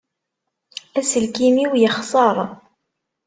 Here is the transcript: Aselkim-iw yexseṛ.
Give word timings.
Aselkim-iw 0.99 1.71
yexseṛ. 1.81 2.35